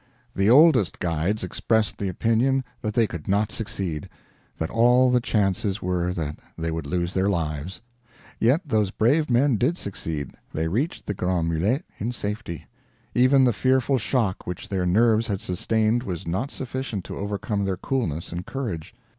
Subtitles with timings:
[0.35, 4.09] The oldest guides expressed the opinion that they could not succeed;
[4.57, 7.81] that all the chances were that they would lose their lives.
[8.39, 10.31] Yet those brave men did succeed.
[10.55, 12.65] They reached the Grands Mulets in safety.
[13.13, 17.77] Even the fearful shock which their nerves had sustained was not sufficient to overcome their
[17.77, 18.95] coolness and courage.